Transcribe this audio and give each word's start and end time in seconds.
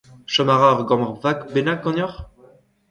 Chom 0.33 0.49
a 0.53 0.55
ra 0.61 0.69
ur 0.77 0.81
gambr 0.89 1.11
vak 1.23 1.39
bennak 1.53 1.79
ganeoc'h? 1.83 2.21